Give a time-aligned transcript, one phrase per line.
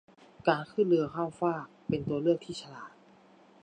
[0.47, 2.91] การขึ้นเรือข้ามฟากเป็นตัวเลือกที่ฉลาด